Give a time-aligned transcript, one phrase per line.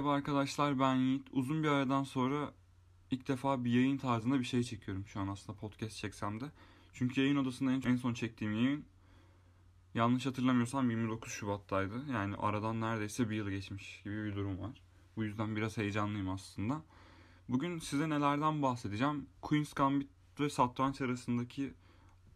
[0.00, 1.26] Merhaba arkadaşlar ben Yiğit.
[1.32, 2.52] Uzun bir aradan sonra
[3.10, 6.44] ilk defa bir yayın tarzında bir şey çekiyorum şu an aslında podcast çeksem de.
[6.92, 8.84] Çünkü yayın odasında en, en son çektiğim yayın
[9.94, 12.04] yanlış hatırlamıyorsam 29 Şubat'taydı.
[12.12, 14.82] Yani aradan neredeyse bir yıl geçmiş gibi bir durum var.
[15.16, 16.82] Bu yüzden biraz heyecanlıyım aslında.
[17.48, 19.26] Bugün size nelerden bahsedeceğim?
[19.42, 20.08] Queen's Gambit
[20.40, 21.74] ve satranç arasındaki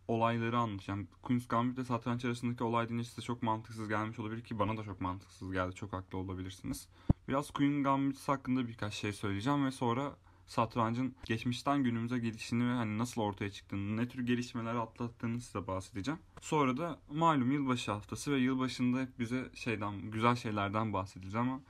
[0.09, 1.09] olayları anlatacağım.
[1.23, 4.85] Queen's Gambit ve satranç arasındaki olay deyince size çok mantıksız gelmiş olabilir ki bana da
[4.85, 5.75] çok mantıksız geldi.
[5.75, 6.89] Çok haklı olabilirsiniz.
[7.29, 12.99] Biraz Queen Gambit hakkında birkaç şey söyleyeceğim ve sonra satrancın geçmişten günümüze gelişini ve hani
[12.99, 16.21] nasıl ortaya çıktığını, ne tür gelişmeler atlattığını size bahsedeceğim.
[16.41, 21.61] Sonra da malum yılbaşı haftası ve yılbaşında hep bize şeyden, güzel şeylerden bahsedeceğiz ama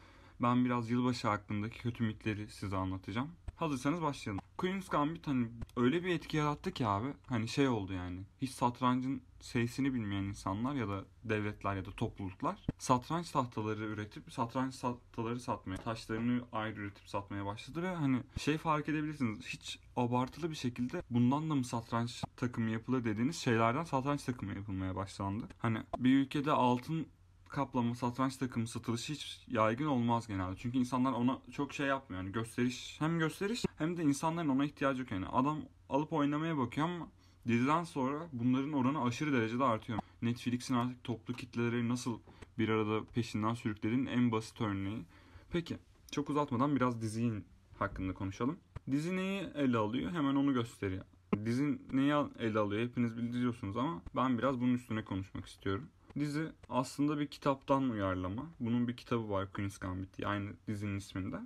[0.42, 3.30] ben biraz yılbaşı hakkındaki kötü mitleri size anlatacağım.
[3.56, 4.43] Hazırsanız başlayalım.
[4.58, 7.08] Queen's Gambit hani öyle bir etki yarattı ki abi.
[7.26, 8.20] Hani şey oldu yani.
[8.42, 14.78] Hiç satrancın seyisini bilmeyen insanlar ya da devletler ya da topluluklar satranç tahtaları üretip satranç
[14.78, 19.46] tahtaları satmaya, taşlarını ayrı üretip satmaya başladı ve hani şey fark edebilirsiniz.
[19.46, 24.96] Hiç abartılı bir şekilde bundan da mı satranç takımı yapılır dediğiniz şeylerden satranç takımı yapılmaya
[24.96, 25.44] başlandı.
[25.58, 27.06] Hani bir ülkede altın
[27.54, 30.56] kaplama satranç takımı satılışı hiç yaygın olmaz genelde.
[30.56, 32.22] Çünkü insanlar ona çok şey yapmıyor.
[32.22, 35.10] Yani gösteriş hem gösteriş hem de insanların ona ihtiyacı yok.
[35.10, 37.08] Yani adam alıp oynamaya bakıyor ama
[37.48, 39.98] diziden sonra bunların oranı aşırı derecede artıyor.
[40.22, 42.18] Netflix'in artık toplu kitleleri nasıl
[42.58, 45.02] bir arada peşinden sürüklediğinin en basit örneği.
[45.50, 45.78] Peki
[46.10, 47.44] çok uzatmadan biraz dizinin
[47.78, 48.56] hakkında konuşalım.
[48.90, 50.12] Dizi neyi ele alıyor?
[50.12, 51.04] Hemen onu gösteriyor.
[51.44, 52.82] Dizi neyi ele alıyor?
[52.82, 55.88] Hepiniz biliyorsunuz ama ben biraz bunun üstüne konuşmak istiyorum.
[56.18, 58.46] Dizi aslında bir kitaptan uyarlama.
[58.60, 61.36] Bunun bir kitabı var Queen's Gambit diye aynı dizinin isminde.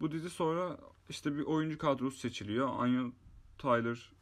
[0.00, 2.68] Bu dizi sonra işte bir oyuncu kadrosu seçiliyor.
[2.78, 3.04] Anya
[3.58, 4.12] Tyler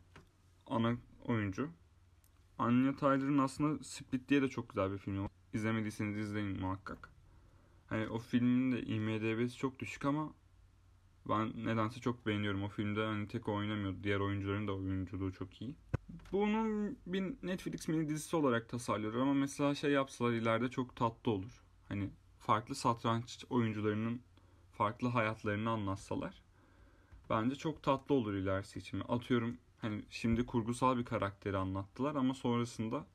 [0.67, 1.69] ana oyuncu.
[2.59, 5.31] Anya Tyler'ın aslında Split diye de çok güzel bir film var.
[5.53, 7.11] İzlemediyseniz izleyin muhakkak.
[7.87, 10.33] Hani o filmin de IMDB'si çok düşük ama
[11.29, 12.63] ben nedense çok beğeniyorum.
[12.63, 13.97] O filmde hani tek oynamıyordu.
[14.03, 15.75] Diğer oyuncuların da oyunculuğu çok iyi.
[16.33, 21.63] Bunun bir Netflix mini dizisi olarak tasarlıyor ama mesela şey yapsalar ileride çok tatlı olur.
[21.89, 24.21] Hani farklı satranç oyuncularının
[24.73, 26.43] farklı hayatlarını anlatsalar
[27.31, 29.03] bence çok tatlı olur ilerisi için.
[29.09, 33.07] Atıyorum hani şimdi kurgusal bir karakteri anlattılar ama sonrasında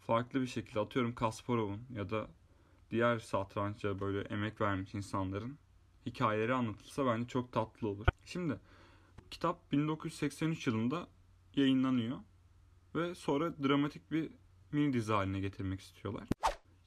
[0.00, 2.28] farklı bir şekilde atıyorum Kasparov'un ya da
[2.90, 5.58] diğer satrançça böyle emek vermiş insanların
[6.06, 8.06] hikayeleri anlatılsa bence çok tatlı olur.
[8.24, 8.58] Şimdi
[9.30, 11.08] kitap 1983 yılında
[11.56, 12.18] yayınlanıyor
[12.94, 14.30] ve sonra dramatik bir
[14.72, 16.24] mini dizi haline getirmek istiyorlar.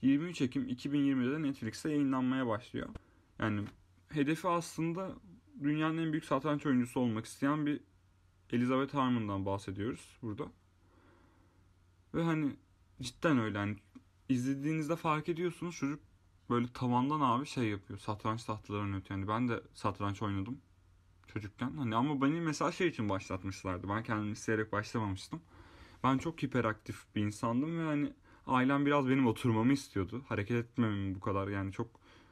[0.01, 2.89] 23 Ekim 2020'de Netflix'te yayınlanmaya başlıyor.
[3.39, 3.65] Yani
[4.09, 5.15] hedefi aslında
[5.63, 7.79] dünyanın en büyük satranç oyuncusu olmak isteyen bir
[8.51, 10.43] Elizabeth Harmon'dan bahsediyoruz burada.
[12.13, 12.55] Ve hani
[13.01, 13.75] cidden öyle hani
[14.29, 15.99] izlediğinizde fark ediyorsunuz çocuk
[16.53, 17.99] böyle tavandan abi şey yapıyor.
[17.99, 19.19] Satranç tahtalarını oynatıyor.
[19.19, 20.61] Yani ben de satranç oynadım
[21.27, 21.71] çocukken.
[21.77, 23.89] Hani ama beni mesela şey için başlatmışlardı.
[23.89, 25.41] Ben kendim isteyerek başlamamıştım.
[26.03, 28.13] Ben çok hiperaktif bir insandım ve hani
[28.47, 30.21] ailem biraz benim oturmamı istiyordu.
[30.29, 31.87] Hareket etmememi bu kadar yani çok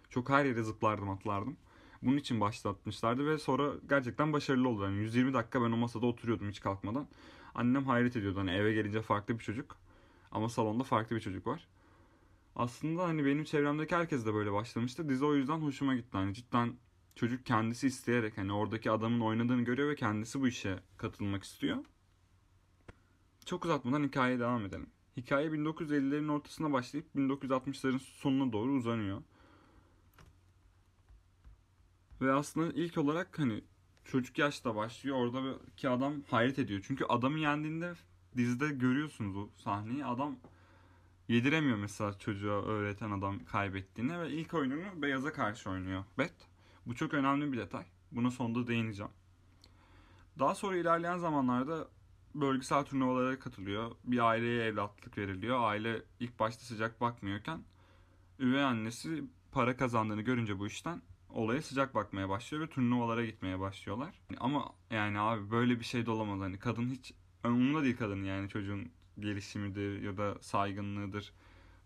[0.10, 1.58] çok her yere zıplardım atlardım.
[2.02, 4.84] Bunun için başlatmışlardı ve sonra gerçekten başarılı oldu.
[4.84, 7.08] Yani 120 dakika ben o masada oturuyordum hiç kalkmadan.
[7.56, 9.78] Annem hayret ediyordu hani eve gelince farklı bir çocuk
[10.32, 11.68] ama salonda farklı bir çocuk var.
[12.56, 15.10] Aslında hani benim çevremdeki herkes de böyle başlamıştı.
[15.10, 16.10] Dizi o yüzden hoşuma gitti.
[16.12, 16.74] Hani cidden
[17.16, 21.78] çocuk kendisi isteyerek hani oradaki adamın oynadığını görüyor ve kendisi bu işe katılmak istiyor.
[23.46, 24.90] Çok uzatmadan hikayeye devam edelim.
[25.18, 29.22] Hikaye 1950'lerin ortasına başlayıp 1960'ların sonuna doğru uzanıyor.
[32.22, 33.64] Ve aslında ilk olarak hani
[34.06, 35.18] çocuk yaşta başlıyor.
[35.18, 36.84] Oradaki adam hayret ediyor.
[36.88, 37.94] Çünkü adamı yendiğinde
[38.38, 40.06] dizide görüyorsunuz o sahneyi.
[40.06, 40.36] Adam
[41.32, 46.04] yediremiyor mesela çocuğa öğreten adam kaybettiğini ve ilk oyununu beyaza karşı oynuyor.
[46.18, 46.34] Bet.
[46.86, 47.86] Bu çok önemli bir detay.
[48.12, 49.12] Buna sonunda değineceğim.
[50.40, 51.88] Daha sonra ilerleyen zamanlarda
[52.36, 53.92] bölgesel turnuvalara katılıyor.
[54.04, 55.60] Bir aileye evlatlık veriliyor.
[55.62, 57.64] Aile ilk başta sıcak bakmıyorken
[58.40, 64.22] üvey annesi para kazandığını görünce bu işten olaya sıcak bakmaya başlıyor ve turnuvalara gitmeye başlıyorlar.
[64.40, 66.40] Ama yani abi böyle bir şey de olamaz.
[66.40, 67.14] Hani kadın hiç
[67.46, 71.34] umurunda değil kadın yani çocuğun gelişimidir ya da saygınlığıdır.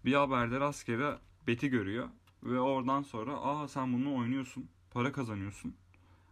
[0.06, 1.18] Bir haberde rastgele
[1.48, 2.10] Bet'i görüyor
[2.44, 5.76] ve oradan sonra aa sen bunu oynuyorsun, para kazanıyorsun.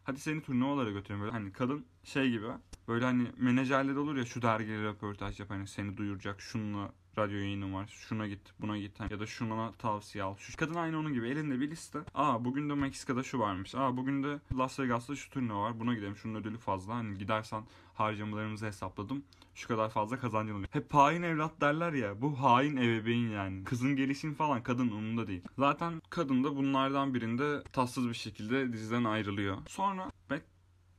[0.04, 2.48] Hadi seni turnuvalara götürün böyle hani kadın şey gibi
[2.88, 7.74] böyle hani menajerler olur ya şu dergilere röportaj yap hani seni duyuracak şununla radyo yayınım
[7.74, 7.88] var.
[7.88, 10.36] Şuna git, buna git ya da şuna tavsiye al.
[10.38, 12.00] Şu kadın aynı onun gibi elinde bir liste.
[12.13, 13.75] Aa bugün de Meksika'da şu varmış.
[13.75, 15.80] Aa bugün de Las Vegas'ta şu turnuva var.
[15.80, 16.15] Buna gidelim.
[16.15, 16.95] Şunun ödülü fazla.
[16.95, 17.63] Hani gidersen
[17.94, 19.24] harcamalarımızı hesapladım.
[19.56, 20.68] Şu kadar fazla kazancın oluyor.
[20.71, 22.21] Hep hain evlat derler ya.
[22.21, 23.63] Bu hain ebeveyn yani.
[23.63, 25.42] Kızın gelişim falan kadın umurunda değil.
[25.57, 29.57] Zaten kadın da bunlardan birinde tatsız bir şekilde diziden ayrılıyor.
[29.68, 30.45] Sonra Beck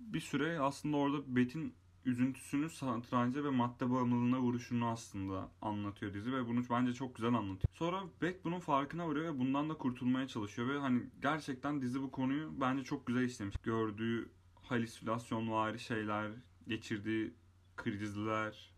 [0.01, 1.75] bir süre aslında orada Bet'in
[2.05, 7.75] üzüntüsünü satranca ve madde bağımlılığına vuruşunu aslında anlatıyor dizi ve bunu bence çok güzel anlatıyor.
[7.75, 12.11] Sonra Beck bunun farkına varıyor ve bundan da kurtulmaya çalışıyor ve hani gerçekten dizi bu
[12.11, 13.57] konuyu bence çok güzel işlemiş.
[13.57, 14.29] Gördüğü
[14.63, 16.31] halüsinasyonvari şeyler,
[16.69, 17.35] geçirdiği
[17.77, 18.75] krizler.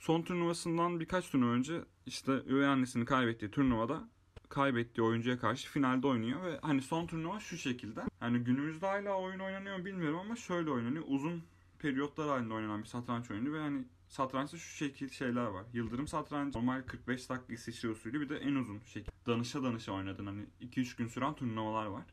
[0.00, 4.08] Son turnuvasından birkaç turnuva önce işte üvey annesini kaybettiği turnuvada
[4.48, 8.00] kaybettiği oyuncuya karşı finalde oynuyor ve hani son turnuva şu şekilde.
[8.20, 11.04] Hani günümüzde hala oyun oynanıyor bilmiyorum ama şöyle oynanıyor.
[11.06, 11.42] Uzun
[11.78, 15.64] periyotlar halinde oynanan bir satranç oyunu ve hani satrançta şu şekil şeyler var.
[15.72, 19.12] Yıldırım satrancı normal 45 dakika İsviçre usulü bir de en uzun şekil.
[19.26, 22.04] Danışa danışa oynadın hani 2-3 gün süren turnuvalar var.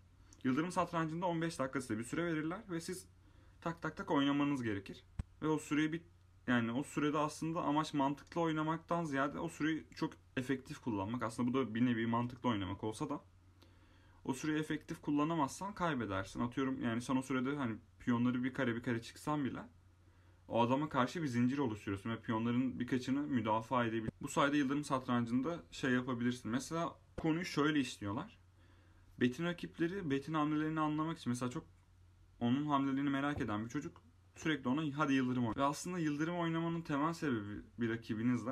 [0.43, 3.05] Yıldırım satrancında 15 dakika size bir süre verirler ve siz
[3.61, 5.03] tak tak tak oynamanız gerekir.
[5.41, 6.01] Ve o süreyi bir
[6.47, 11.23] yani o sürede aslında amaç mantıklı oynamaktan ziyade o süreyi çok efektif kullanmak.
[11.23, 13.21] Aslında bu da bir nevi mantıklı oynamak olsa da
[14.25, 16.39] o süreyi efektif kullanamazsan kaybedersin.
[16.39, 19.59] Atıyorum yani sen o sürede hani piyonları bir kare bir kare çıksan bile
[20.47, 24.11] o adama karşı bir zincir oluşturuyorsun ve piyonların birkaçını müdafaa edebilir.
[24.21, 26.51] Bu sayede Yıldırım Satrancı'nda şey yapabilirsin.
[26.51, 28.37] Mesela konuyu şöyle işliyorlar.
[29.19, 31.65] Bet'in rakipleri Bet'in hamlelerini anlamak için mesela çok
[32.39, 34.01] onun hamlelerini merak eden bir çocuk
[34.35, 35.55] sürekli ona hadi Yıldırım oyna.
[35.55, 38.51] Ve aslında Yıldırım oynamanın temel sebebi bir rakibinizle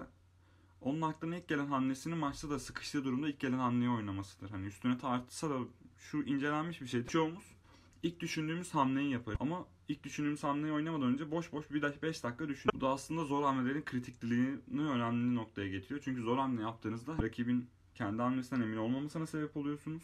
[0.84, 4.50] onun aklına ilk gelen hamlesini maçta da sıkıştığı durumda ilk gelen hamleyi oynamasıdır.
[4.50, 5.58] Hani üstüne tartışsa da
[5.98, 7.06] şu incelenmiş bir şey.
[7.06, 7.44] Çoğumuz
[8.04, 9.36] ilk düşündüğümüz hamleyi yapar.
[9.40, 12.72] Ama ilk düşündüğümüz hamleyi oynamadan önce boş boş bir 5 dakika düşün.
[12.74, 16.02] Bu da aslında zor hamlelerin kritikliliğini önemli noktaya getiriyor.
[16.04, 20.04] Çünkü zor hamle yaptığınızda rakibin kendi hamlesinden emin olmamasına sebep oluyorsunuz.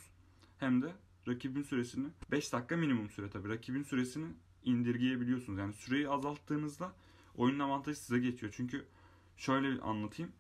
[0.58, 0.94] Hem de
[1.28, 3.50] rakibin süresini 5 dakika minimum süre tabii.
[3.50, 4.28] Rakibin süresini
[4.64, 5.60] indirgeyebiliyorsunuz.
[5.60, 6.94] Yani süreyi azalttığınızda
[7.36, 8.54] oyunun avantajı size geçiyor.
[8.56, 8.86] Çünkü
[9.38, 10.32] şöyle anlatayım.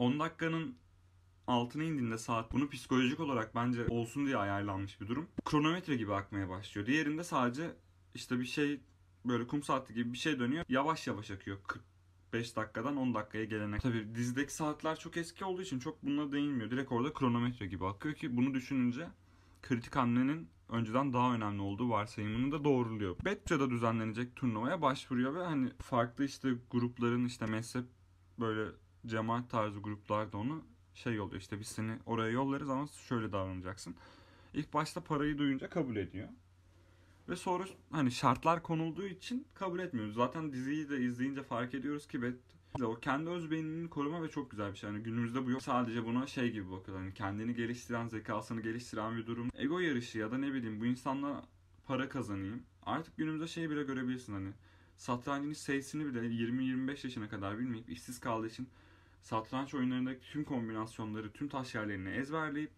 [0.00, 0.76] 10 dakikanın
[1.46, 5.28] altına indiğinde saat bunu psikolojik olarak bence olsun diye ayarlanmış bir durum.
[5.44, 6.86] Kronometre gibi akmaya başlıyor.
[6.86, 7.70] Diğerinde sadece
[8.14, 8.80] işte bir şey
[9.24, 10.64] böyle kum saati gibi bir şey dönüyor.
[10.68, 11.58] Yavaş yavaş akıyor.
[11.66, 13.78] 45 dakikadan 10 dakikaya gelene.
[13.78, 16.70] Tabii dizideki saatler çok eski olduğu için çok bununla değinmiyor.
[16.70, 19.08] Direkt orada kronometre gibi akıyor ki bunu düşününce
[19.62, 23.16] kritik hamlenin önceden daha önemli olduğu varsayımını da doğruluyor.
[23.24, 27.84] Betça'da düzenlenecek turnuvaya başvuruyor ve hani farklı işte grupların işte mezhep
[28.38, 28.70] böyle
[29.06, 30.62] cemaat tarzı gruplar da onu
[30.94, 33.94] şey yolluyor işte biz seni oraya yollarız ama şöyle davranacaksın.
[34.54, 36.28] İlk başta parayı duyunca kabul ediyor.
[37.28, 40.14] Ve sonra hani şartlar konulduğu için kabul etmiyoruz.
[40.14, 42.34] Zaten diziyi de izleyince fark ediyoruz ki Bet
[42.82, 44.90] o kendi özbeğenini koruma ve çok güzel bir şey.
[44.90, 45.62] Yani günümüzde bu yok.
[45.62, 47.04] Sadece buna şey gibi bakıyorlar.
[47.04, 49.50] Hani kendini geliştiren, zekasını geliştiren bir durum.
[49.54, 51.44] Ego yarışı ya da ne bileyim bu insanla
[51.86, 52.62] para kazanayım.
[52.82, 54.50] Artık günümüzde şey bile görebilirsin hani.
[54.96, 58.68] Satrancın sayısını bile 20-25 yaşına kadar bilmeyip işsiz kaldığı için
[59.20, 62.70] satranç oyunlarındaki tüm kombinasyonları, tüm taş yerlerini ezberleyip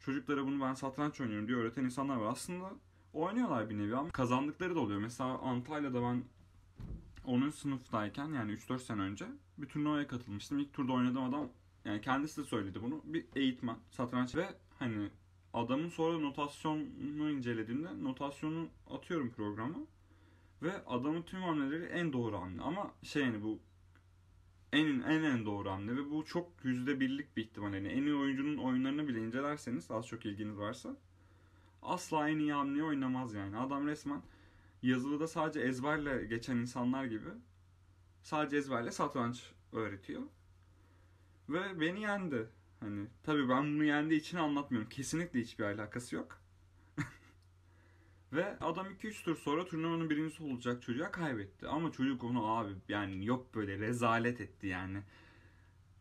[0.00, 2.32] çocuklara bunu ben satranç oynuyorum diye öğreten insanlar var.
[2.32, 2.70] Aslında
[3.12, 5.00] oynuyorlar bir nevi ama kazandıkları da oluyor.
[5.00, 6.24] Mesela Antalya'da ben
[7.24, 7.50] 10.
[7.50, 9.26] sınıftayken yani 3-4 sene önce
[9.58, 10.58] bir turnuvaya katılmıştım.
[10.58, 11.48] İlk turda oynadığım adam
[11.84, 13.00] yani kendisi de söyledi bunu.
[13.04, 14.46] Bir eğitmen satranç ve
[14.78, 15.10] hani
[15.54, 19.78] adamın sonra notasyonunu incelediğimde notasyonu atıyorum programa
[20.62, 22.62] ve adamın tüm hamleleri en doğru hamle.
[22.62, 23.58] Ama şey yani bu
[24.72, 27.74] en en en doğru hamle ve bu çok yüzde birlik bir ihtimal.
[27.74, 30.96] Yani en iyi oyuncunun oyunlarını bile incelerseniz az çok ilginiz varsa
[31.82, 33.56] asla en iyi hamleyi oynamaz yani.
[33.56, 34.22] Adam resmen
[34.82, 37.28] yazılıda sadece ezberle geçen insanlar gibi
[38.22, 40.22] sadece ezberle satranç öğretiyor.
[41.48, 42.48] Ve beni yendi.
[42.80, 44.88] Hani tabii ben bunu yendiği için anlatmıyorum.
[44.88, 46.41] Kesinlikle hiçbir alakası yok.
[48.32, 51.68] Ve adam 2-3 tur sonra turnuvanın birincisi olacak çocuğa kaybetti.
[51.68, 55.02] Ama çocuk onu abi yani yok böyle rezalet etti yani.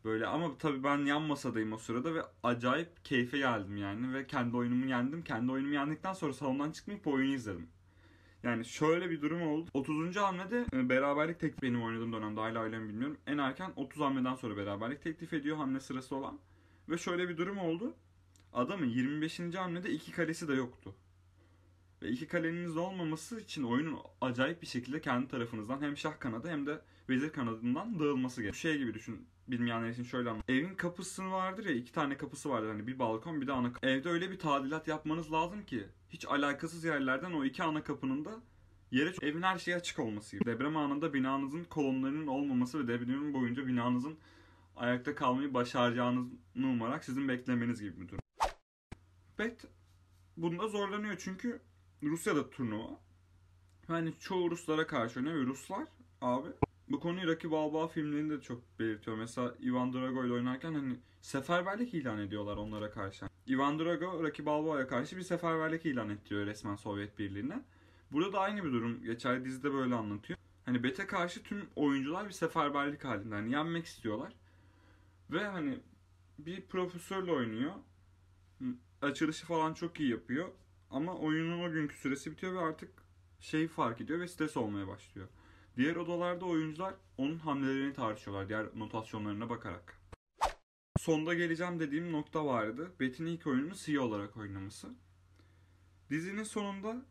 [0.06, 4.14] Böyle ama tabii ben yan masadayım o sırada ve acayip keyfe geldim yani.
[4.14, 5.24] Ve kendi oyunumu yendim.
[5.24, 7.68] Kendi oyunumu yendikten sonra salondan çıkmayıp oyunu izledim.
[8.44, 9.70] Yani şöyle bir durum oldu.
[9.74, 10.16] 30.
[10.16, 13.18] hamlede e, beraberlik teklif benim oynadığım dönemde hala öyle mi bilmiyorum.
[13.28, 16.40] En erken 30 hamleden sonra beraberlik teklif ediyor hamle sırası olan.
[16.90, 17.94] Ve şöyle bir durum oldu.
[18.54, 19.40] Adamın 25.
[19.40, 20.96] hamlede iki kalesi de yoktu.
[22.02, 26.66] Ve iki kaleniniz olmaması için oyunun acayip bir şekilde kendi tarafınızdan hem şah kanadı hem
[26.66, 28.74] de vezir kanadından dağılması gerekiyor.
[28.74, 30.50] Şey gibi düşün bilmeyenler için şöyle anlat.
[30.50, 33.88] Evin kapısı vardır ya iki tane kapısı vardır hani bir balkon bir de ana kapı.
[33.88, 38.32] Evde öyle bir tadilat yapmanız lazım ki hiç alakasız yerlerden o iki ana kapının da
[38.92, 40.46] yere evin her şeyi açık olması gibi.
[40.46, 44.18] Deprem anında binanızın kolonlarının olmaması ve deprem boyunca binanızın
[44.76, 48.22] ayakta kalmayı başaracağınızı umarak sizin beklemeniz gibi bir durum.
[49.40, 49.66] Bet
[50.38, 51.62] bunda zorlanıyor çünkü
[52.04, 53.00] Rusya'da turnuva.
[53.90, 55.88] Yani çoğu Ruslara karşı oynuyor Ruslar
[56.22, 56.50] abi
[56.90, 59.18] bu konuyu Rocky Balboa filmlerinde de çok belirtiyor.
[59.18, 63.26] Mesela Ivan Drago ile oynarken hani seferberlik ilan ediyorlar onlara karşı.
[63.48, 67.62] Ivan Drago Rocky Balboa'ya karşı bir seferberlik ilan ettiriyor resmen Sovyet Birliği'ne.
[68.12, 70.40] Burada da aynı bir durum geçerli dizide böyle anlatıyor.
[70.66, 73.36] Hani Bet'e karşı tüm oyuncular bir seferberlik halinde.
[73.36, 74.34] Hani yenmek istiyorlar.
[75.32, 75.80] Ve hani
[76.40, 77.72] bir profesörle oynuyor.
[79.02, 80.50] Açılışı falan çok iyi yapıyor.
[80.92, 82.90] Ama oyunun o günkü süresi bitiyor ve artık
[83.40, 85.28] şey fark ediyor ve stres olmaya başlıyor.
[85.78, 90.02] Diğer odalarda oyuncular onun hamlelerini tartışıyorlar diğer notasyonlarına bakarak.
[90.98, 92.92] Sonda geleceğim dediğim nokta vardı.
[93.00, 94.90] Bet'in ilk oyununu CEO olarak oynaması.
[96.10, 97.06] Dizinin sonunda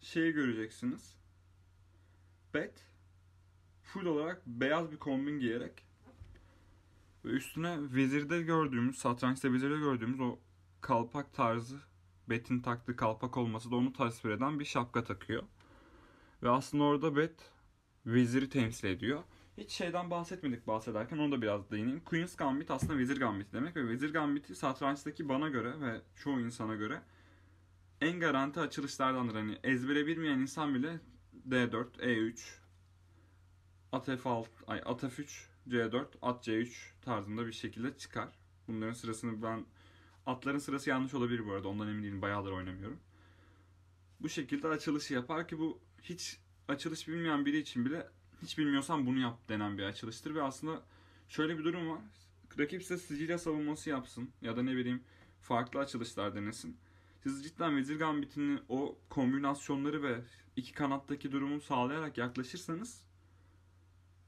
[0.00, 1.16] şeyi göreceksiniz.
[2.54, 2.84] Bet
[3.82, 5.86] full olarak beyaz bir kombin giyerek
[7.24, 10.38] ve üstüne vezirde gördüğümüz, satrançta vezirde gördüğümüz o
[10.80, 11.80] kalpak tarzı
[12.28, 15.42] Bet'in taktığı kalpak olması da onu tasvir eden bir şapka takıyor.
[16.42, 17.50] Ve aslında orada Bet
[18.06, 19.22] veziri temsil ediyor.
[19.58, 22.04] Hiç şeyden bahsetmedik bahsederken onu da biraz değineyim.
[22.04, 26.74] Queen's Gambit aslında vezir gambiti demek ve vezir gambiti satrançtaki bana göre ve çoğu insana
[26.74, 27.02] göre
[28.00, 29.34] en garanti açılışlardandır.
[29.34, 31.00] Hani ezbere bilmeyen insan bile
[31.48, 32.58] D4, E3,
[33.92, 36.70] at F6, ay at F3, C4, at C3
[37.02, 38.28] tarzında bir şekilde çıkar.
[38.68, 39.66] Bunların sırasını ben
[40.26, 41.68] atların sırası yanlış olabilir bu arada.
[41.68, 42.22] Ondan emin değilim.
[42.22, 42.98] Bayağıdır oynamıyorum.
[44.20, 48.08] Bu şekilde açılışı yapar ki bu hiç açılış bilmeyen biri için bile
[48.42, 50.82] hiç bilmiyorsan bunu yap denen bir açılıştır ve aslında
[51.28, 52.00] şöyle bir durum var.
[52.58, 55.02] Rakip size Sicilya savunması yapsın ya da ne bileyim
[55.42, 56.76] farklı açılışlar denesin.
[57.22, 60.20] Siz cidden Vezir Gambit'ini o kombinasyonları ve
[60.56, 63.02] iki kanattaki durumu sağlayarak yaklaşırsanız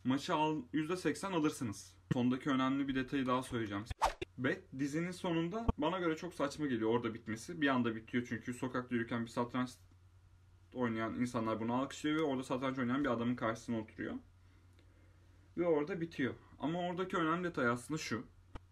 [0.05, 1.95] maçı al, %80 alırsınız.
[2.13, 3.85] Sondaki önemli bir detayı daha söyleyeceğim.
[4.39, 7.61] Bet dizinin sonunda bana göre çok saçma geliyor orada bitmesi.
[7.61, 9.71] Bir anda bitiyor çünkü sokakta yürürken bir satranç
[10.73, 14.15] oynayan insanlar bunu alkışlıyor ve orada satranç oynayan bir adamın karşısına oturuyor.
[15.57, 16.35] Ve orada bitiyor.
[16.61, 18.25] Ama oradaki önemli detay aslında şu.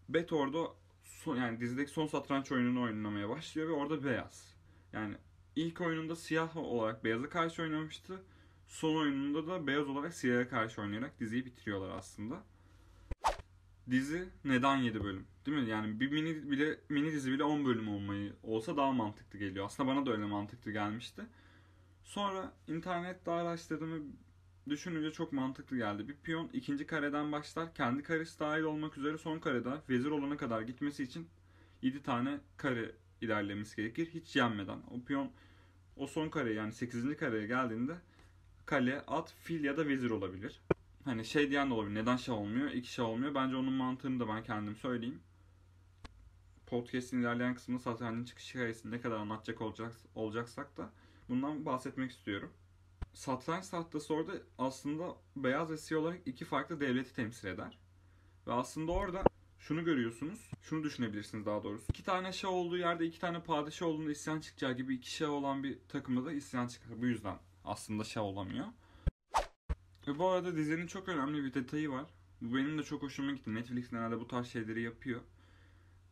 [0.09, 0.59] Bet orada
[1.05, 4.57] son, yani dizideki son satranç oyununu oynamaya başlıyor ve orada beyaz.
[4.93, 5.17] Yani
[5.57, 8.23] ilk oyununda siyah olarak beyaza karşı oynamıştı.
[8.67, 12.43] Son oyununda da beyaz olarak siyaha karşı oynayarak diziyi bitiriyorlar aslında.
[13.91, 15.27] Dizi neden 7 bölüm?
[15.47, 15.71] Değil mi?
[15.71, 19.67] Yani bir mini bile mini dizi bile 10 bölüm olmayı olsa daha mantıklı geliyor.
[19.67, 21.23] Aslında bana da öyle mantıklı gelmişti.
[22.05, 23.99] Sonra internette araştırdığımı
[24.69, 26.09] düşününce çok mantıklı geldi.
[26.09, 27.75] Bir piyon ikinci kareden başlar.
[27.75, 31.29] Kendi karesi dahil olmak üzere son karede vezir olana kadar gitmesi için
[31.83, 34.09] 7 tane kare ilerlemesi gerekir.
[34.15, 34.79] Hiç yenmeden.
[34.91, 35.31] O piyon
[35.97, 37.17] o son kare yani 8.
[37.17, 37.97] kareye geldiğinde
[38.67, 40.61] kale, at, fil ya da vezir olabilir.
[41.07, 41.95] Hani şey diyen de olabilir.
[41.95, 42.71] Neden şah olmuyor?
[42.71, 43.35] İki şah olmuyor.
[43.35, 45.21] Bence onun mantığını da ben kendim söyleyeyim.
[46.67, 50.91] Podcast'in ilerleyen kısmında zaten çıkış hikayesini ne kadar anlatacak olacak, olacaksak da
[51.29, 52.53] bundan bahsetmek istiyorum.
[53.15, 57.79] Satranç tahtası orada aslında beyaz ve siyah olarak iki farklı devleti temsil eder.
[58.47, 59.23] Ve aslında orada
[59.59, 60.51] şunu görüyorsunuz.
[60.63, 61.85] Şunu düşünebilirsiniz daha doğrusu.
[61.89, 65.63] İki tane şah olduğu yerde iki tane padişah olduğunda isyan çıkacağı gibi iki şah olan
[65.63, 67.01] bir takımda da isyan çıkar.
[67.01, 68.67] Bu yüzden aslında şah olamıyor.
[70.07, 72.07] Ve bu arada dizinin çok önemli bir detayı var.
[72.41, 73.55] Bu benim de çok hoşuma gitti.
[73.55, 75.21] Netflix genelde bu tarz şeyleri yapıyor.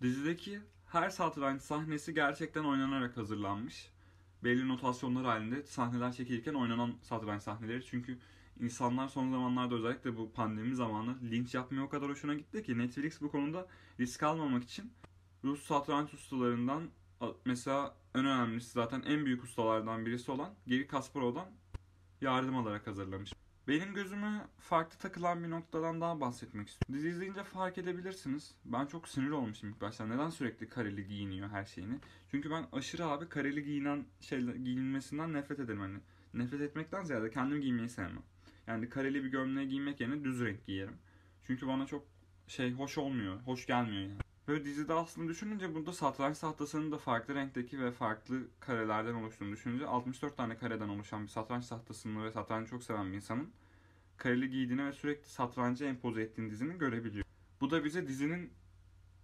[0.03, 3.91] Dizideki her satranç sahnesi gerçekten oynanarak hazırlanmış.
[4.45, 7.85] Belli notasyonlar halinde sahneler çekilirken oynanan satranç sahneleri.
[7.85, 8.19] Çünkü
[8.61, 13.21] insanlar son zamanlarda özellikle bu pandemi zamanı linç yapmaya o kadar hoşuna gitti ki Netflix
[13.21, 13.67] bu konuda
[14.01, 14.93] risk almamak için
[15.45, 16.83] Rus satranç ustalarından
[17.45, 21.49] mesela en önemlisi zaten en büyük ustalardan birisi olan Geri Kasparov'dan
[22.21, 23.34] yardım alarak hazırlamış.
[23.69, 26.95] Benim gözüme farklı takılan bir noktadan daha bahsetmek istiyorum.
[26.95, 28.55] Dizi izleyince fark edebilirsiniz.
[28.65, 30.07] Ben çok sinir olmuşum ilk başta.
[30.07, 31.95] Neden sürekli kareli giyiniyor her şeyini?
[32.31, 35.99] Çünkü ben aşırı abi kareli giyinen şeyler giyinmesinden nefret ederim hani.
[36.35, 38.23] Nefret etmekten ziyade kendim giymeyi sevmem.
[38.67, 40.99] Yani kareli bir gömleği giymek yerine düz renk giyerim.
[41.47, 42.07] Çünkü bana çok
[42.49, 43.41] şey hoş olmuyor.
[43.41, 44.24] Hoş gelmiyor yani.
[44.49, 49.87] Böyle dizide aslında düşününce burada satranç tahtasının da farklı renkteki ve farklı karelerden oluştuğunu düşününce
[49.87, 53.51] 64 tane kareden oluşan bir satranç tahtasını ve satrancı çok seven bir insanın
[54.17, 57.25] kareli giydiğini ve sürekli satrancı empoze ettiğini dizinin görebiliyor.
[57.61, 58.53] Bu da bize dizinin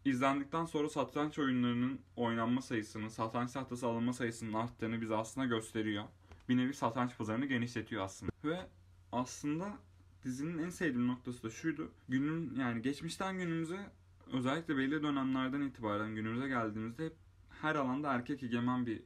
[0.04, 6.04] izlendikten sonra satranç oyunlarının oynanma sayısının, satranç tahtası alınma sayısının arttığını bize aslında gösteriyor.
[6.48, 8.32] Bir nevi satranç pazarını genişletiyor aslında.
[8.44, 8.66] Ve
[9.12, 9.78] aslında
[10.24, 11.90] dizinin en sevdiğim noktası da şuydu.
[12.08, 13.90] Günün yani geçmişten günümüze
[14.32, 17.16] özellikle belli dönemlerden itibaren günümüze geldiğimizde hep
[17.62, 19.02] her alanda erkek egemen bir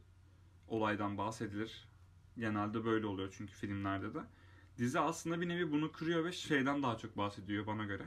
[0.69, 1.89] olaydan bahsedilir.
[2.39, 4.19] Genelde böyle oluyor çünkü filmlerde de.
[4.79, 8.05] Dizi aslında bir nevi bunu kırıyor ve şeyden daha çok bahsediyor bana göre.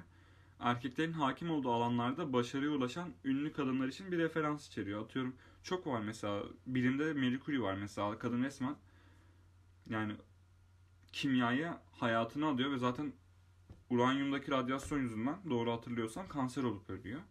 [0.59, 5.03] erkeklerin hakim olduğu alanlarda başarıya ulaşan ünlü kadınlar için bir referans içeriyor.
[5.05, 8.75] Atıyorum çok var mesela bilimde Marie Curie var mesela kadın resmen
[9.89, 10.13] yani
[11.13, 13.13] kimyaya hayatını alıyor ve zaten
[13.89, 17.21] uranyumdaki radyasyon yüzünden doğru hatırlıyorsam kanser olup ölüyor.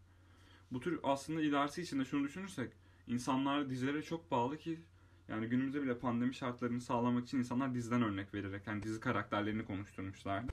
[0.70, 2.72] Bu tür aslında ilerisi için de şunu düşünürsek
[3.06, 4.80] insanlar dizilere çok bağlı ki
[5.28, 10.44] yani günümüzde bile pandemi şartlarını sağlamak için insanlar diziden örnek vererek yani dizi karakterlerini konuşturmuşlar.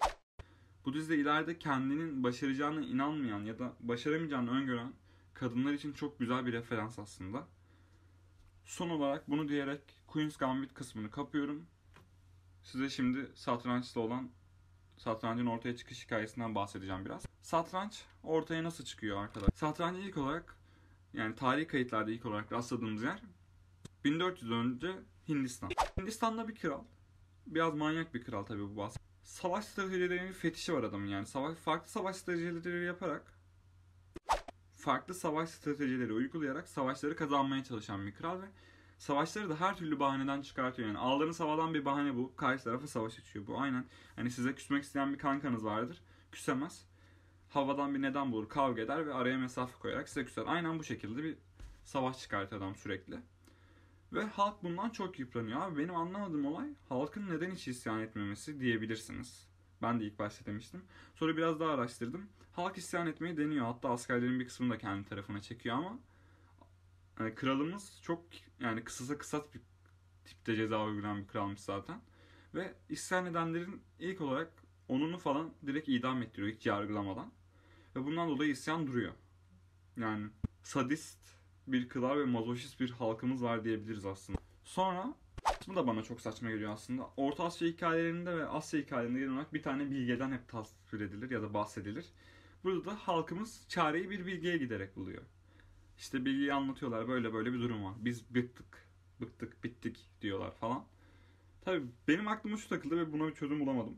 [0.85, 4.93] Bu dizide ileride kendinin başaracağına inanmayan ya da başaramayacağını öngören
[5.33, 7.47] kadınlar için çok güzel bir referans aslında.
[8.65, 11.65] Son olarak bunu diyerek Queen's Gambit kısmını kapıyorum.
[12.63, 14.29] Size şimdi satrançta olan
[15.03, 17.25] satrancın ortaya çıkış hikayesinden bahsedeceğim biraz.
[17.41, 19.55] Satranç ortaya nasıl çıkıyor arkadaşlar?
[19.55, 20.55] Satrancı ilk olarak
[21.13, 23.21] yani tarihi kayıtlarda ilk olarak rastladığımız yer
[24.05, 24.91] 1400 önce
[25.29, 25.69] Hindistan.
[25.99, 26.83] Hindistan'da bir kral.
[27.47, 28.97] Biraz manyak bir kral tabii bu bahs.
[29.23, 31.25] Savaş stratejilerinin fetişi var adamın yani.
[31.25, 33.33] Savaş, farklı savaş stratejileri yaparak
[34.75, 38.45] farklı savaş stratejileri uygulayarak savaşları kazanmaya çalışan bir kral ve
[39.03, 40.87] savaşları da her türlü bahaneden çıkartıyor.
[40.87, 42.35] Yani aldığınız havadan bir bahane bu.
[42.35, 43.47] Karşı tarafa savaş açıyor.
[43.47, 43.85] Bu aynen.
[44.15, 46.01] Hani size küsmek isteyen bir kankanız vardır.
[46.31, 46.85] Küsemez.
[47.49, 48.49] Havadan bir neden bulur.
[48.49, 50.43] Kavga eder ve araya mesafe koyarak size küser.
[50.47, 51.37] Aynen bu şekilde bir
[51.85, 53.15] savaş çıkartıyor adam sürekli.
[54.13, 55.61] Ve halk bundan çok yıpranıyor.
[55.61, 59.47] Abi benim anlamadığım olay halkın neden hiç isyan etmemesi diyebilirsiniz.
[59.81, 60.83] Ben de ilk başta demiştim.
[61.15, 62.29] Sonra biraz daha araştırdım.
[62.51, 63.65] Halk isyan etmeyi deniyor.
[63.65, 65.99] Hatta askerlerin bir kısmını da kendi tarafına çekiyor ama
[67.19, 68.25] yani kralımız çok
[68.59, 69.61] yani kısasa kısas bir
[70.25, 72.01] tipte ceza uygulayan bir kralmış zaten.
[72.55, 74.51] Ve isyan edenlerin ilk olarak
[74.87, 77.31] onunu falan direkt idam ettiriyor hiç yargılamadan.
[77.95, 79.13] Ve bundan dolayı isyan duruyor.
[79.97, 80.27] Yani
[80.63, 81.19] sadist
[81.67, 84.39] bir kral ve mazoşist bir halkımız var diyebiliriz aslında.
[84.63, 85.15] Sonra
[85.67, 87.09] bu da bana çok saçma geliyor aslında.
[87.17, 91.41] Orta Asya hikayelerinde ve Asya hikayelerinde genel olarak bir tane bilgeden hep tasvir edilir ya
[91.41, 92.05] da bahsedilir.
[92.63, 95.23] Burada da halkımız çareyi bir bilgiye giderek buluyor.
[95.97, 97.93] İşte bilgiyi anlatıyorlar böyle böyle bir durum var.
[97.97, 98.87] Biz bıktık,
[99.21, 100.85] bıktık, bittik diyorlar falan.
[101.61, 103.97] Tabii benim aklıma şu takıldı ve buna bir çözüm bulamadım.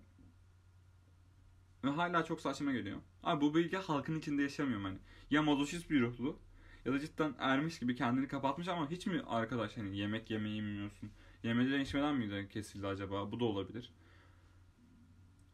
[1.83, 2.97] Ve hala çok saçma geliyor.
[3.23, 4.97] Abi bu bilgi halkın içinde yaşamıyor hani.
[5.31, 6.39] Ya mazoşist bir ruhlu
[6.85, 11.11] ya da cidden ermiş gibi kendini kapatmış ama hiç mi arkadaş hani yemek yemeyi bilmiyorsun?
[11.43, 13.31] Yemeden içmeden miydi kesildi acaba?
[13.31, 13.93] Bu da olabilir.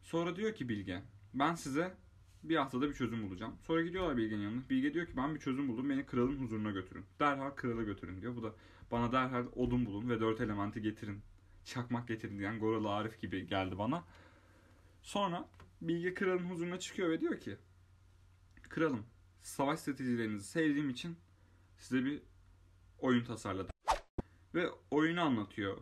[0.02, 1.02] Sonra diyor ki Bilge
[1.34, 1.94] ben size
[2.44, 3.56] bir haftada bir çözüm bulacağım.
[3.62, 4.68] Sonra gidiyorlar Bilge'nin yanına.
[4.70, 7.04] Bilge diyor ki ben bir çözüm buldum beni kralın huzuruna götürün.
[7.20, 8.36] Derhal krala götürün diyor.
[8.36, 8.54] Bu da
[8.90, 11.20] bana derhal odun bulun ve dört elementi getirin.
[11.64, 14.04] Çakmak getirin diyen Goralı Arif gibi geldi bana.
[15.02, 15.48] Sonra
[15.80, 17.56] Bilge kralın huzuruna çıkıyor ve diyor ki
[18.72, 19.06] Kralım
[19.42, 21.16] savaş stratejilerinizi sevdiğim için
[21.78, 22.22] size bir
[22.98, 23.70] oyun tasarladım.
[24.54, 25.78] Ve oyunu anlatıyor.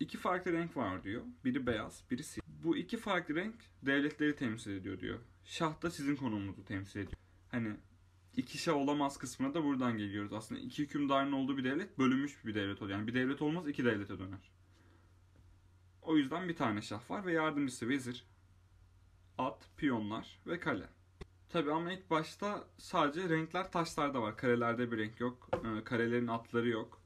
[0.00, 1.22] İki farklı renk var diyor.
[1.44, 2.46] Biri beyaz, biri siyah.
[2.64, 5.18] Bu iki farklı renk devletleri temsil ediyor diyor.
[5.48, 7.16] Şah da sizin konumunuzu temsil ediyor.
[7.50, 7.76] Hani
[8.36, 10.32] iki şah olamaz kısmına da buradan geliyoruz.
[10.32, 12.98] Aslında iki hükümdarın olduğu bir devlet bölünmüş bir devlet oluyor.
[12.98, 14.50] Yani bir devlet olmaz iki devlete döner.
[16.02, 18.24] O yüzden bir tane şah var ve yardımcısı vezir,
[19.38, 20.88] at, piyonlar ve kale.
[21.48, 24.36] Tabi ama ilk başta sadece renkler taşlarda var.
[24.36, 25.48] Karelerde bir renk yok.
[25.52, 27.00] Ee, Karelerin atları yok.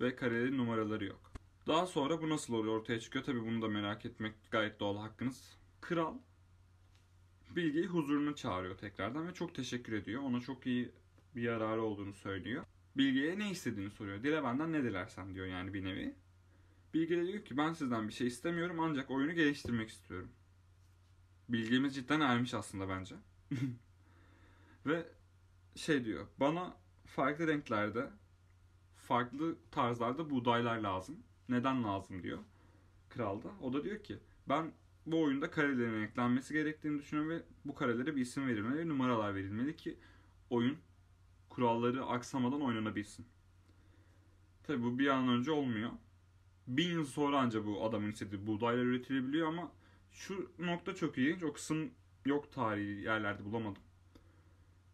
[0.00, 1.32] Ve karelerin numaraları yok.
[1.66, 3.24] Daha sonra bu nasıl oluyor ortaya çıkıyor.
[3.24, 5.58] Tabi bunu da merak etmek gayet doğal hakkınız.
[5.80, 6.14] Kral
[7.56, 10.22] Bilge'yi huzuruna çağırıyor tekrardan ve çok teşekkür ediyor.
[10.22, 10.92] Ona çok iyi
[11.36, 12.64] bir yararı olduğunu söylüyor.
[12.96, 14.22] Bilge'ye ne istediğini soruyor.
[14.22, 16.14] Dile benden ne dilersen diyor yani bir nevi.
[16.94, 20.30] Bilge de diyor ki ben sizden bir şey istemiyorum ancak oyunu geliştirmek istiyorum.
[21.48, 23.14] Bilgemiz cidden ermiş aslında bence.
[24.86, 25.06] Ve
[25.76, 28.10] şey diyor bana farklı renklerde
[28.96, 31.16] farklı tarzlarda buğdaylar lazım.
[31.48, 32.38] Neden lazım diyor
[33.08, 33.48] kral da.
[33.62, 34.72] O da diyor ki ben
[35.12, 39.98] bu oyunda karelerin eklenmesi gerektiğini düşünüyorum ve bu karelere bir isim verilmeli, numaralar verilmeli ki
[40.50, 40.78] oyun
[41.48, 43.26] kuralları aksamadan oynanabilsin.
[44.62, 45.90] Tabi bu bir an önce olmuyor.
[46.66, 49.72] Bin yıl sonra anca bu adamın istediği buğdaylar üretilebiliyor ama
[50.12, 51.42] şu nokta çok ilginç.
[51.42, 51.90] O kısım
[52.26, 53.82] yok tarihi yerlerde bulamadım.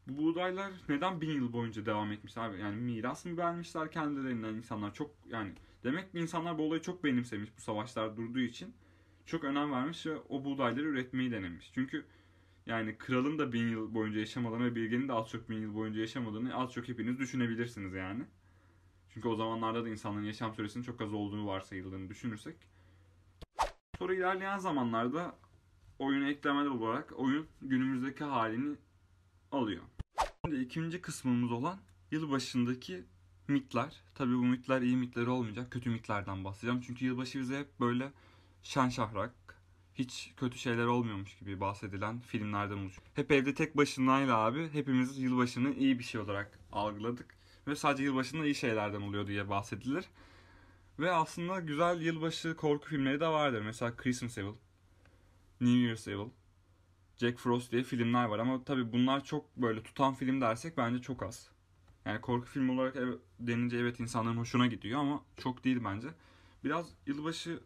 [0.06, 2.60] Bu buğdaylar neden bin yıl boyunca devam etmiş abi?
[2.60, 4.94] Yani miras mı vermişler kendilerinden insanlar?
[4.94, 5.52] Çok yani
[5.84, 8.74] demek ki insanlar bu olayı çok benimsemiş bu savaşlar durduğu için.
[9.26, 11.70] Çok önem vermiş ve o buğdayları üretmeyi denemiş.
[11.74, 12.04] Çünkü
[12.66, 16.00] yani kralın da bin yıl boyunca yaşamadığını ve bilgenin de az çok bin yıl boyunca
[16.00, 18.24] yaşamadığını az çok hepiniz düşünebilirsiniz yani.
[19.10, 22.56] Çünkü o zamanlarda da insanların yaşam süresinin çok az olduğunu varsayıldığını düşünürsek.
[23.98, 25.34] Sonra ilerleyen zamanlarda
[25.98, 28.76] oyuna eklemeler olarak oyun günümüzdeki halini
[29.52, 29.82] alıyor.
[30.44, 31.78] Şimdi ikinci kısmımız olan
[32.10, 33.04] yılbaşındaki
[33.48, 34.02] mitler.
[34.14, 35.70] Tabii bu mitler iyi mitler olmayacak.
[35.70, 36.80] Kötü mitlerden bahsedeceğim.
[36.80, 38.12] Çünkü yılbaşı bize hep böyle
[38.64, 39.34] şen şahrak,
[39.94, 43.06] hiç kötü şeyler olmuyormuş gibi bahsedilen filmlerden oluşuyor.
[43.14, 47.36] Hep evde tek başınayla abi hepimiz yılbaşını iyi bir şey olarak algıladık.
[47.66, 50.04] Ve sadece yılbaşında iyi şeylerden oluyor diye bahsedilir.
[50.98, 53.62] Ve aslında güzel yılbaşı korku filmleri de vardır.
[53.62, 54.54] Mesela Christmas Evil,
[55.60, 56.30] New Year's Evil,
[57.16, 58.38] Jack Frost diye filmler var.
[58.38, 61.50] Ama tabii bunlar çok böyle tutan film dersek bence çok az.
[62.04, 62.96] Yani korku film olarak
[63.40, 66.08] denince evet insanların hoşuna gidiyor ama çok değil bence.
[66.64, 67.60] Biraz yılbaşı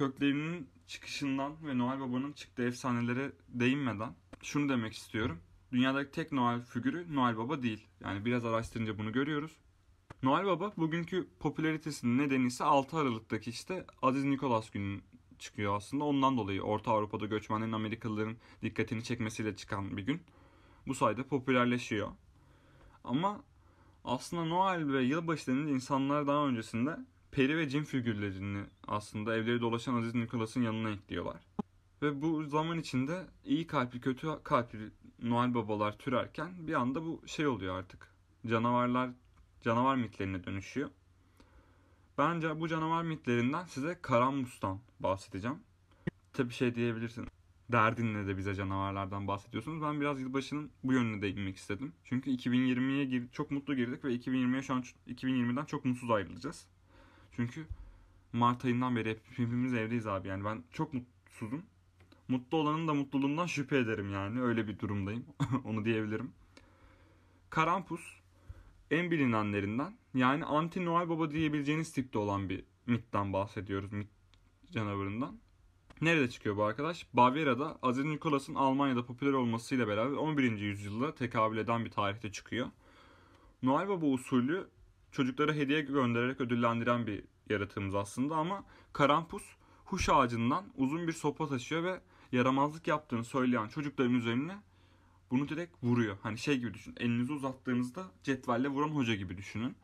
[0.00, 5.38] köklerinin çıkışından ve Noel Baba'nın çıktığı efsanelere değinmeden şunu demek istiyorum.
[5.72, 7.86] Dünyadaki tek Noel figürü Noel Baba değil.
[8.04, 9.52] Yani biraz araştırınca bunu görüyoruz.
[10.22, 15.00] Noel Baba bugünkü popülaritesinin nedeni ise 6 Aralık'taki işte Aziz Nikolas günü
[15.38, 16.04] çıkıyor aslında.
[16.04, 20.20] Ondan dolayı Orta Avrupa'da göçmenlerin Amerikalıların dikkatini çekmesiyle çıkan bir gün.
[20.86, 22.08] Bu sayede popülerleşiyor.
[23.04, 23.40] Ama
[24.04, 26.96] aslında Noel ve yılbaşı denince insanlar daha öncesinde
[27.32, 31.40] peri ve cin figürlerini aslında evleri dolaşan Aziz Nikolas'ın yanına ekliyorlar.
[32.02, 34.90] Ve bu zaman içinde iyi kalpli kötü kalpli
[35.22, 38.14] Noel babalar türerken bir anda bu şey oluyor artık.
[38.46, 39.10] Canavarlar
[39.62, 40.90] canavar mitlerine dönüşüyor.
[42.18, 45.58] Bence bu canavar mitlerinden size Karamus'tan bahsedeceğim.
[46.32, 47.26] Tabi şey diyebilirsin.
[47.72, 49.82] Derdinle de bize canavarlardan bahsediyorsunuz.
[49.82, 51.92] Ben biraz yılbaşının bu yönüne değinmek istedim.
[52.04, 56.66] Çünkü 2020'ye gir çok mutlu girdik ve 2020'ye şu an 2020'den çok mutsuz ayrılacağız.
[57.40, 57.66] Çünkü
[58.32, 60.28] Mart ayından beri hepimiz evdeyiz abi.
[60.28, 61.62] Yani ben çok mutsuzum.
[62.28, 64.42] Mutlu olanın da mutluluğundan şüphe ederim yani.
[64.42, 65.24] Öyle bir durumdayım.
[65.64, 66.30] Onu diyebilirim.
[67.50, 68.00] Karampus
[68.90, 73.92] en bilinenlerinden yani anti Noel Baba diyebileceğiniz tipte olan bir mitten bahsediyoruz.
[73.92, 74.08] Mit
[74.70, 75.38] canavarından.
[76.00, 77.06] Nerede çıkıyor bu arkadaş?
[77.12, 80.58] Bavyera'da Aziz Nikolas'ın Almanya'da popüler olmasıyla beraber 11.
[80.58, 82.66] yüzyılda tekabül eden bir tarihte çıkıyor.
[83.62, 84.68] Noel Baba usulü
[85.12, 89.42] çocuklara hediye göndererek ödüllendiren bir yaratığımız aslında ama Karampus
[89.84, 92.00] huş ağacından uzun bir sopa taşıyor ve
[92.32, 94.56] yaramazlık yaptığını söyleyen çocukların üzerine
[95.30, 96.16] bunu direkt vuruyor.
[96.22, 96.94] Hani şey gibi düşün.
[97.00, 99.76] Elinizi uzattığınızda cetvelle vuran hoca gibi düşünün.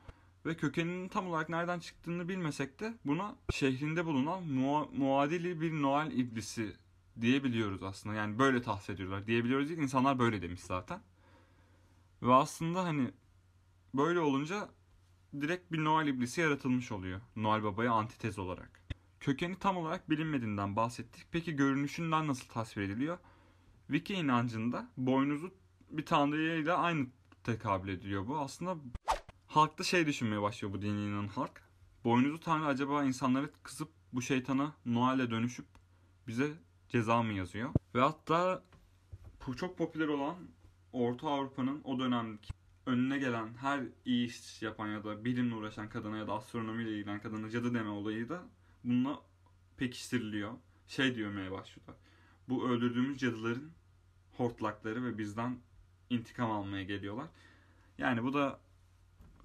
[0.47, 6.13] Ve kökeninin tam olarak nereden çıktığını bilmesek de buna şehrinde bulunan mua- muadili bir Noel
[6.13, 6.77] iblisi
[7.21, 8.15] diyebiliyoruz aslında.
[8.15, 9.27] Yani böyle tahsis ediyorlar.
[9.27, 11.01] Diyebiliyoruz değil, insanlar böyle demiş zaten.
[12.23, 13.11] Ve aslında hani
[13.95, 14.69] böyle olunca
[15.40, 17.20] direkt bir Noel iblisi yaratılmış oluyor.
[17.37, 18.83] Noel Baba'ya antitez olarak.
[19.20, 21.27] Kökeni tam olarak bilinmediğinden bahsettik.
[21.33, 23.18] Peki görünüşünden nasıl tasvir ediliyor?
[23.87, 25.55] Wiki inancında boynuzu
[25.90, 27.07] bir tanrıyla aynı
[27.44, 28.38] tekabül ediliyor bu.
[28.38, 28.77] Aslında
[29.46, 31.62] halkta şey düşünmeye başlıyor bu dini inanan halk.
[32.05, 35.66] Boynuzu tanrı acaba insanları kızıp bu şeytana Noel'e dönüşüp
[36.27, 36.53] bize
[36.88, 37.70] ceza mı yazıyor?
[37.94, 38.62] Ve hatta
[39.57, 40.37] çok popüler olan
[40.92, 42.53] Orta Avrupa'nın o dönemdeki
[42.87, 47.20] önüne gelen her iyi iş yapan ya da bilimle uğraşan kadına ya da astronomiyle ilgilenen
[47.20, 48.42] kadına cadı deme olayı da
[48.85, 49.20] bununla
[49.77, 50.53] pekiştiriliyor.
[50.88, 51.96] Şey diyemeye başlıyorlar.
[52.49, 53.70] Bu öldürdüğümüz cadıların
[54.37, 55.59] hortlakları ve bizden
[56.11, 57.27] intikam almaya geliyorlar.
[57.99, 58.61] Yani bu da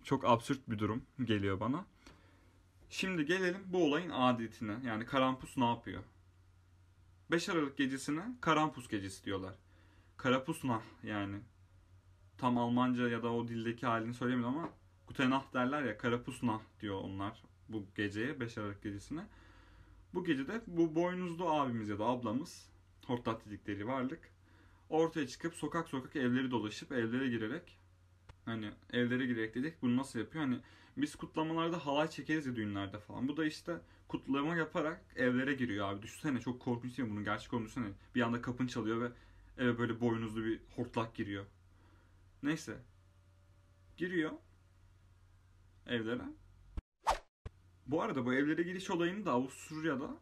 [0.04, 1.86] çok absürt bir durum geliyor bana.
[2.90, 4.76] Şimdi gelelim bu olayın adetine.
[4.86, 6.04] Yani Karampus ne yapıyor?
[7.32, 9.54] 5 Aralık gecesine Karampus gecesi diyorlar.
[10.18, 11.40] Karapusnah yani.
[12.42, 14.70] Tam Almanca ya da o dildeki halini söylemedim ama
[15.08, 19.22] Gutenach derler ya Karapusnah diyor onlar bu geceye 5 Aralık gecesine.
[20.14, 22.70] Bu gecede bu boynuzlu abimiz ya da ablamız
[23.06, 24.20] hortlat dedikleri varlık
[24.90, 27.78] ortaya çıkıp sokak sokak evleri dolaşıp evlere girerek
[28.46, 30.44] hani evlere girerek dedik bunu nasıl yapıyor?
[30.46, 30.60] Hani
[30.98, 33.28] biz kutlamalarda halay çekeriz ya düğünlerde falan.
[33.28, 36.02] Bu da işte kutlama yaparak evlere giriyor abi.
[36.02, 37.14] Düşünsene çok korkunç değil mi?
[37.14, 37.94] Bunun gerçek olduğunu düşünsene.
[38.16, 39.12] Bir anda kapın çalıyor ve
[39.58, 41.46] eve böyle boynuzlu bir hortlak giriyor
[42.44, 42.78] neyse
[43.98, 44.32] giriyor
[45.86, 46.24] evlere
[47.88, 50.18] bu arada bu evlere giriş olayını da Avusturya'da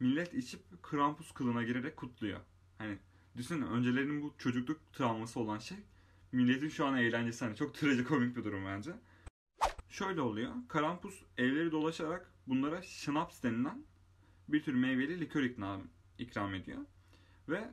[0.00, 2.40] millet içip Krampus kılına girerek kutluyor.
[2.78, 2.98] Hani
[3.36, 5.78] düşünsene öncelerinin bu çocukluk travması olan şey
[6.32, 8.92] milletin şu an eğlencesi hani çok trajikomik bir durum bence.
[9.88, 10.54] Şöyle oluyor.
[10.68, 13.84] Krampus evleri dolaşarak bunlara şnaps denilen
[14.48, 15.42] bir tür meyveli likör
[16.18, 16.78] ikram ediyor.
[17.48, 17.70] Ve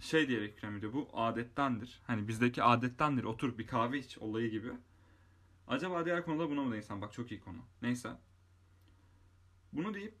[0.00, 0.92] şey diye ikram ediyor.
[0.92, 2.00] Bu adettendir.
[2.06, 3.24] Hani bizdeki adettendir.
[3.24, 4.72] Otur bir kahve iç olayı gibi.
[5.68, 7.00] Acaba diğer konuda buna mı değinsen?
[7.00, 7.58] Bak çok iyi konu.
[7.82, 8.10] Neyse.
[9.72, 10.14] Bunu deyip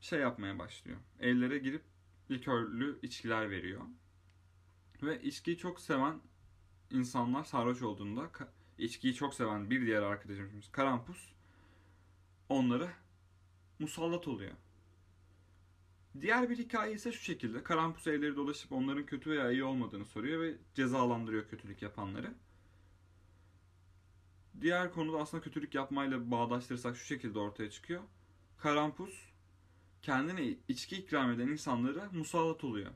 [0.00, 0.98] şey yapmaya başlıyor.
[1.20, 1.82] Evlere girip
[2.30, 3.80] likörlü içkiler veriyor.
[5.02, 6.20] Ve içkiyi çok seven
[6.90, 8.30] insanlar sarhoş olduğunda
[8.78, 11.32] içkiyi çok seven bir diğer arkadaşımız Karampus
[12.48, 12.90] onları
[13.78, 14.52] musallat oluyor.
[16.20, 17.62] Diğer bir hikaye ise şu şekilde.
[17.62, 22.34] Karampus evleri dolaşıp onların kötü veya iyi olmadığını soruyor ve cezalandırıyor kötülük yapanları.
[24.60, 28.02] Diğer konuda aslında kötülük yapmayla bağdaştırırsak şu şekilde ortaya çıkıyor.
[28.58, 29.14] Karampus
[30.02, 32.90] kendine içki ikram eden insanlara musallat oluyor.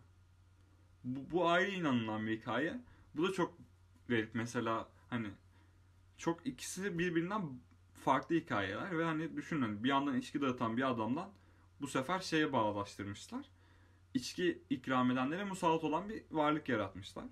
[1.05, 2.81] Bu, bu ayrı inanılan bir hikaye.
[3.15, 3.59] Bu da çok
[4.09, 4.35] garip.
[4.35, 5.29] Mesela hani
[6.19, 7.43] çok ikisi birbirinden
[8.05, 11.31] farklı hikayeler ve hani düşünün hani bir yandan içki dağıtan bir adamdan
[11.81, 13.47] bu sefer şeye bağlaştırmışlar.
[14.15, 17.25] İçki ikram edenlere musallat olan bir varlık yaratmışlar.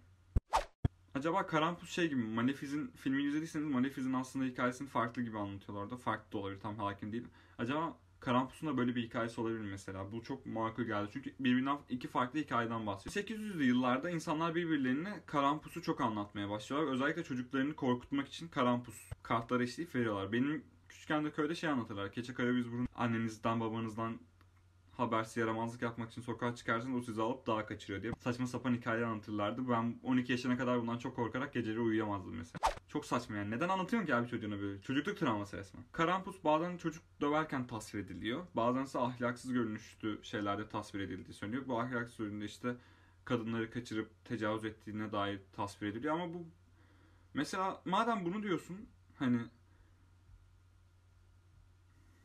[1.14, 2.22] Acaba Karampus şey gibi?
[2.22, 5.96] Malefiz'in filmini izlediyseniz Malefiz'in aslında hikayesini farklı gibi anlatıyorlar orada.
[5.96, 7.30] Farklı da olabilir tam hakim değilim.
[7.58, 10.12] Acaba Karampus'un da böyle bir hikayesi olabilir mesela?
[10.12, 11.10] Bu çok makul geldi.
[11.12, 13.26] Çünkü birbirinden iki farklı hikayeden bahsediyor.
[13.26, 16.92] 800'lü yıllarda insanlar birbirlerine Karampus'u çok anlatmaya başlıyorlar.
[16.92, 20.32] Özellikle çocuklarını korkutmak için Karampus kartları işleyip veriyorlar.
[20.32, 22.12] Benim küçükken de köyde şey anlatırlar.
[22.12, 24.18] Keçe karabiz burun annenizden babanızdan
[24.98, 29.06] habersiz yaramazlık yapmak için sokağa çıkarsanız o sizi alıp dağa kaçırıyor diye saçma sapan hikayeler
[29.06, 29.68] anlatırlardı.
[29.68, 32.58] Ben 12 yaşına kadar bundan çok korkarak geceleri uyuyamazdım mesela.
[32.88, 33.50] Çok saçma yani.
[33.50, 34.82] Neden anlatıyorsun ki abi çocuğuna böyle?
[34.82, 35.84] Çocukluk travması resmen.
[35.92, 38.46] Karampus bazen çocuk döverken tasvir ediliyor.
[38.54, 41.62] Bazen ise ahlaksız görünüşlü şeylerde tasvir edildiği söyleniyor.
[41.68, 42.76] Bu ahlaksız üründe işte
[43.24, 46.46] kadınları kaçırıp tecavüz ettiğine dair tasvir ediliyor ama bu
[47.34, 49.40] mesela madem bunu diyorsun hani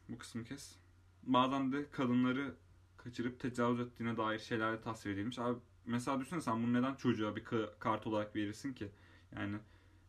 [0.10, 0.76] bu kısmı kes.
[1.24, 2.56] Bazen de kadınları
[3.04, 5.40] kaçırıp tecavüz ettiğine dair şeylerle tasvir edilmiş.
[5.40, 8.92] Abi mesela düşünsene sen bunu neden çocuğa bir ka- kart olarak verirsin ki?
[9.36, 9.58] Yani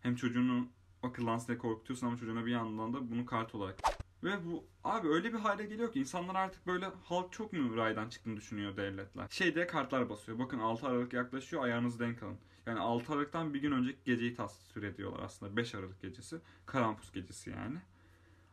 [0.00, 0.68] hem çocuğunu
[1.02, 3.78] akıllansın diye korkutuyorsun ama çocuğuna bir yandan da bunu kart olarak.
[4.24, 8.08] Ve bu abi öyle bir hale geliyor ki insanlar artık böyle halk çok mu raydan
[8.08, 9.26] çıktığını düşünüyor devletler.
[9.30, 10.38] Şey diye kartlar basıyor.
[10.38, 12.38] Bakın 6 Aralık yaklaşıyor ayağınızı denk alın.
[12.66, 15.56] Yani 6 Aralık'tan bir gün önceki geceyi tasvir ediyorlar aslında.
[15.56, 16.36] 5 Aralık gecesi.
[16.66, 17.78] Karampus gecesi yani.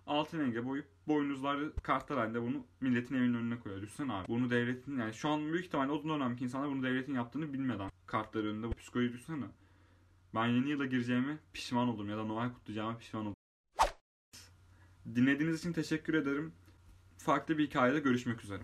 [0.07, 3.81] Altın renge boyup boynuzları kartlar halinde bunu milletin evinin önüne koyuyor.
[3.81, 4.27] Düşünsene abi.
[4.27, 8.47] Bunu devletin yani şu an büyük ihtimalle o dönemki insanlar bunu devletin yaptığını bilmeden kartları
[8.47, 9.45] önünde bu psikoloji düşünsene.
[10.35, 13.35] Ben yeni yıla gireceğime pişman oldum ya da Noel kutlayacağıma pişman oldum.
[15.15, 16.53] Dinlediğiniz için teşekkür ederim.
[17.17, 18.63] Farklı bir hikayede görüşmek üzere.